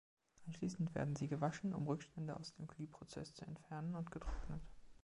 [0.47, 4.63] Anschließend werden sie gewaschen, um Rückstände aus dem Glühprozess zu entfernen, und getrocknet.